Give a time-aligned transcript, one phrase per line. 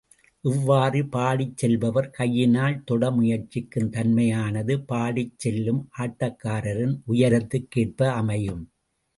[0.43, 8.63] இவ்வாறு பாடிச் செல்பவர் கையினால் தொட முயற்சிக்கும் தன்மையானது, பாடிச் செல்லும் ஆட்டக்காரரின் உயரத்திற்கு ஏற்ப அமையும்.